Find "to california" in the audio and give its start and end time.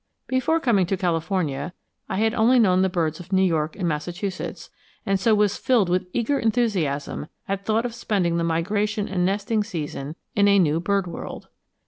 0.87-1.73